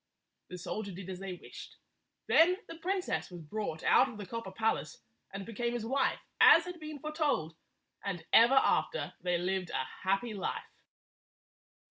The 0.49 0.57
soldier 0.57 0.91
did 0.91 1.11
as 1.11 1.19
they 1.19 1.33
wished. 1.33 1.77
Then 2.25 2.57
the 2.67 2.73
princess 2.79 3.29
was 3.29 3.39
brought 3.43 3.83
out 3.83 4.09
of 4.09 4.17
the 4.17 4.25
copper 4.25 4.51
palace 4.51 4.97
and 5.31 5.45
became 5.45 5.73
his 5.73 5.85
wife, 5.85 6.17
as 6.39 6.65
had 6.65 6.79
been 6.79 6.97
foretold, 6.97 7.55
and 8.03 8.25
ever 8.33 8.55
after 8.55 9.13
they 9.21 9.37
lived 9.37 9.69
a 9.69 9.85
happy 10.01 10.33
life. 10.33 10.65